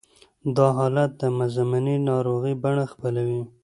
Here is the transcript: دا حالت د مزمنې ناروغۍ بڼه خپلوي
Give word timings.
دا 0.55 0.67
حالت 0.77 1.11
د 1.21 1.23
مزمنې 1.37 1.95
ناروغۍ 2.09 2.53
بڼه 2.63 2.85
خپلوي 2.93 3.41